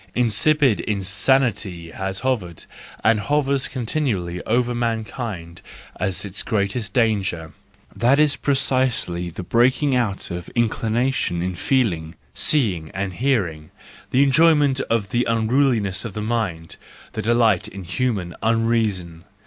[0.15, 2.65] Incipient insanity has hovered,
[3.03, 5.61] and hovers continually over mankind
[5.99, 7.53] as its greatest danger:
[7.95, 13.69] that is precisely the breaking out of in¬ clination in feeling, seeing, and hearing;
[14.09, 16.77] the enjoy¬ ment of the unruliness of the mind;
[17.13, 19.23] the delight in human unreason.